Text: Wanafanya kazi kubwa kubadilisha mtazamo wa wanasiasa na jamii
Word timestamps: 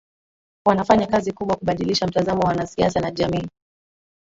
Wanafanya 0.65 1.07
kazi 1.07 1.31
kubwa 1.31 1.55
kubadilisha 1.55 2.07
mtazamo 2.07 2.41
wa 2.41 2.47
wanasiasa 2.47 2.99
na 2.99 3.11
jamii 3.11 3.47